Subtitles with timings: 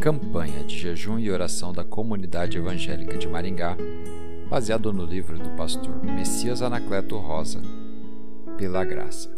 [0.00, 3.76] campanha de jejum e oração da comunidade evangélica de Maringá,
[4.48, 7.60] baseado no livro do pastor Messias Anacleto Rosa,
[8.56, 9.36] Pela Graça.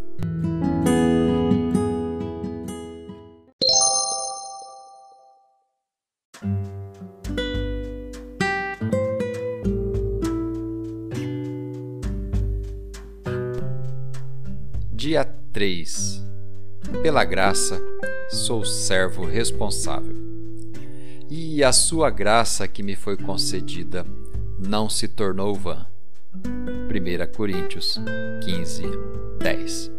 [14.93, 16.23] Dia 3
[17.01, 17.81] Pela graça,
[18.29, 20.30] sou servo responsável.
[21.33, 24.05] E a sua graça que me foi concedida
[24.59, 25.85] não se tornou vã.
[26.35, 27.97] 1 Coríntios
[28.43, 28.83] 15,
[29.39, 29.91] 10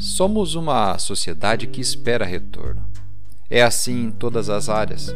[0.00, 2.84] Somos uma sociedade que espera retorno.
[3.48, 5.14] É assim em todas as áreas.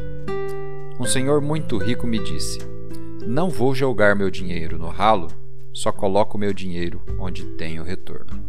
[1.01, 2.61] Um senhor muito rico me disse:
[3.27, 5.27] Não vou jogar meu dinheiro no ralo,
[5.73, 8.41] só coloco meu dinheiro onde tenho retorno.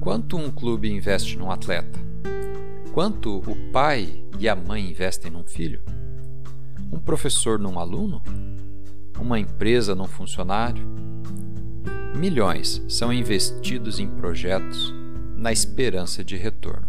[0.00, 2.00] Quanto um clube investe num atleta?
[2.92, 5.80] Quanto o pai e a mãe investem num filho?
[6.92, 8.20] Um professor num aluno?
[9.18, 10.84] Uma empresa num funcionário?
[12.14, 14.92] Milhões são investidos em projetos
[15.34, 16.86] na esperança de retorno.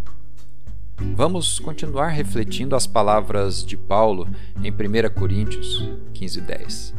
[1.16, 4.28] Vamos continuar refletindo as palavras de Paulo
[4.62, 6.94] em 1 Coríntios 15:10.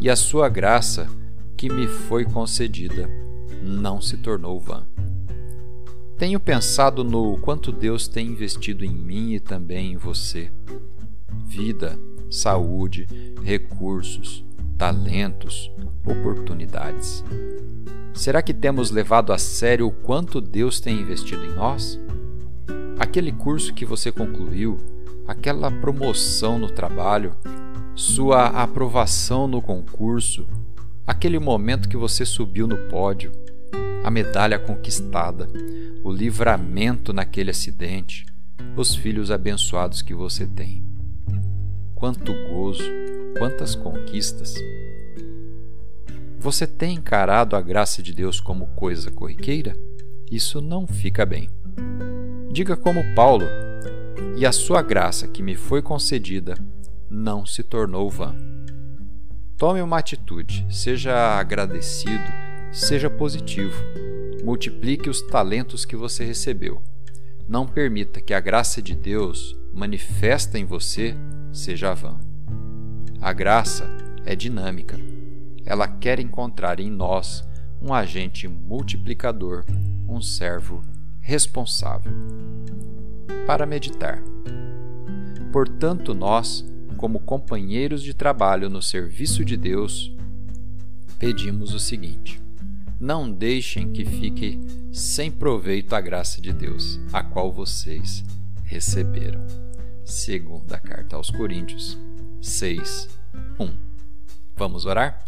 [0.00, 1.06] E a sua graça
[1.56, 3.08] que me foi concedida
[3.62, 4.84] não se tornou vã.
[6.16, 10.50] Tenho pensado no quanto Deus tem investido em mim e também em você.
[11.44, 11.98] Vida,
[12.30, 13.08] saúde,
[13.42, 14.44] recursos,
[14.78, 15.72] talentos,
[16.06, 17.24] oportunidades.
[18.14, 21.98] Será que temos levado a sério o quanto Deus tem investido em nós?
[22.96, 24.78] Aquele curso que você concluiu,
[25.26, 27.34] aquela promoção no trabalho,
[27.96, 30.46] sua aprovação no concurso,
[31.04, 33.32] aquele momento que você subiu no pódio,
[34.04, 35.48] a medalha conquistada,
[36.04, 38.26] o livramento naquele acidente,
[38.76, 40.84] os filhos abençoados que você tem.
[41.94, 42.84] Quanto gozo,
[43.38, 44.54] quantas conquistas!
[46.38, 49.74] Você tem encarado a graça de Deus como coisa corriqueira?
[50.30, 51.48] Isso não fica bem.
[52.52, 53.46] Diga como Paulo:
[54.36, 56.54] E a sua graça que me foi concedida
[57.08, 58.36] não se tornou vã.
[59.56, 62.43] Tome uma atitude, seja agradecido,
[62.74, 63.80] seja positivo
[64.42, 66.82] multiplique os talentos que você recebeu.
[67.48, 71.14] Não permita que a graça de Deus manifesta em você
[71.52, 72.18] seja vã.
[73.20, 73.88] A graça
[74.26, 74.98] é dinâmica.
[75.64, 77.46] Ela quer encontrar em nós
[77.80, 79.64] um agente multiplicador,
[80.08, 80.82] um servo
[81.20, 82.12] responsável.
[83.46, 84.20] Para meditar.
[85.52, 86.64] Portanto, nós,
[86.96, 90.14] como companheiros de trabalho no serviço de Deus,
[91.18, 92.43] pedimos o seguinte:
[93.04, 94.58] não deixem que fique
[94.90, 98.24] sem proveito a graça de Deus, a qual vocês
[98.64, 99.46] receberam.
[100.06, 101.98] Segunda carta aos Coríntios
[102.40, 103.10] 6,
[103.60, 103.74] 1.
[104.56, 105.22] Vamos orar?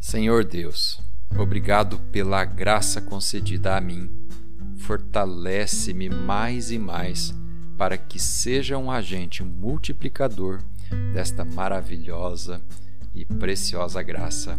[0.00, 1.00] Senhor Deus,
[1.38, 4.10] obrigado pela graça concedida a mim.
[4.78, 7.32] Fortalece-me mais e mais
[7.78, 10.60] para que seja um agente multiplicador
[11.12, 12.60] desta maravilhosa
[13.14, 14.58] e preciosa graça